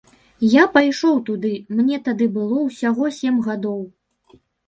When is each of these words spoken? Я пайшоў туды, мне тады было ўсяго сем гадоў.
Я 0.53 0.61
пайшоў 0.75 1.19
туды, 1.27 1.51
мне 1.81 1.99
тады 2.09 2.29
было 2.39 2.57
ўсяго 2.63 3.13
сем 3.21 3.35
гадоў. 3.51 3.81